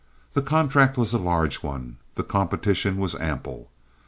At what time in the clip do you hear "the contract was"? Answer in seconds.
0.33-1.13